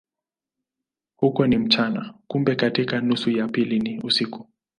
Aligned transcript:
Huko 1.15 1.47
ni 1.47 1.57
mchana, 1.57 2.13
kumbe 2.27 2.55
katika 2.55 3.01
nusu 3.01 3.29
ya 3.31 3.47
pili 3.47 3.79
ni 3.79 3.99
usiku. 4.01 4.47